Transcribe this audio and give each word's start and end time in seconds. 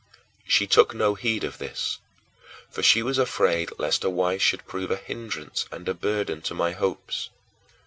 She 0.47 0.65
took 0.65 0.95
no 0.95 1.13
heed 1.13 1.43
of 1.43 1.59
this, 1.59 1.99
for 2.71 2.81
she 2.81 3.03
was 3.03 3.19
afraid 3.19 3.69
lest 3.77 4.03
a 4.03 4.09
wife 4.09 4.41
should 4.41 4.65
prove 4.65 4.89
a 4.89 4.95
hindrance 4.97 5.67
and 5.71 5.87
a 5.87 5.93
burden 5.93 6.41
to 6.41 6.55
my 6.55 6.71
hopes. 6.71 7.29